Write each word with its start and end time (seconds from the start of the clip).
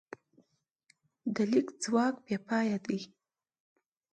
د 1.35 1.37
لیک 1.51 1.67
ځواک 1.83 2.15
بېپایه 2.25 2.77
دی. 2.87 2.99